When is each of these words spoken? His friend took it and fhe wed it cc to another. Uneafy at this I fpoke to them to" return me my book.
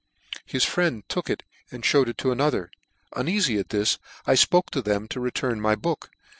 His 0.47 0.63
friend 0.65 1.03
took 1.07 1.29
it 1.29 1.43
and 1.69 1.83
fhe 1.83 1.93
wed 1.99 2.09
it 2.09 2.15
cc 2.17 2.21
to 2.23 2.31
another. 2.31 2.71
Uneafy 3.13 3.59
at 3.59 3.69
this 3.69 3.99
I 4.25 4.33
fpoke 4.33 4.71
to 4.71 4.81
them 4.81 5.07
to" 5.09 5.19
return 5.19 5.57
me 5.57 5.61
my 5.61 5.75
book. 5.75 6.09